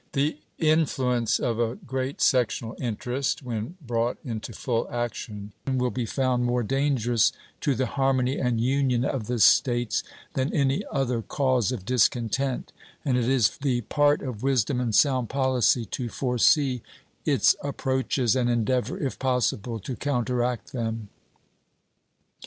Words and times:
The 0.13 0.39
influence 0.57 1.37
of 1.37 1.59
a 1.59 1.75
great 1.75 2.21
sectional 2.21 2.75
interest, 2.79 3.43
when 3.43 3.77
brought 3.85 4.17
into 4.25 4.51
full 4.51 4.89
action, 4.89 5.51
will 5.71 5.91
be 5.91 6.07
found 6.07 6.43
more 6.43 6.63
dangerous 6.63 7.31
to 7.59 7.75
the 7.75 7.85
harmony 7.85 8.39
and 8.39 8.59
union 8.59 9.05
of 9.05 9.27
the 9.27 9.37
States 9.37 10.03
than 10.33 10.51
any 10.55 10.83
other 10.91 11.21
cause 11.21 11.71
of 11.71 11.85
discontent, 11.85 12.73
and 13.05 13.15
it 13.15 13.29
is 13.29 13.57
the 13.59 13.81
part 13.81 14.23
of 14.23 14.41
wisdom 14.41 14.81
and 14.81 14.95
sound 14.95 15.29
policy 15.29 15.85
to 15.85 16.09
foresee 16.09 16.81
its 17.23 17.55
approaches 17.63 18.35
and 18.35 18.49
endeavor 18.49 18.97
if 18.97 19.19
possible 19.19 19.77
to 19.81 19.95
counteract 19.95 20.71
them. 20.71 21.09